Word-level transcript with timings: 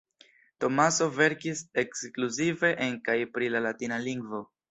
Tomaso 0.63 1.07
verkis 1.17 1.61
ekskluzive 1.83 2.73
en 2.87 2.97
kaj 3.09 3.17
pri 3.35 3.53
la 3.57 3.65
latina 3.69 4.03
lingvo. 4.09 4.45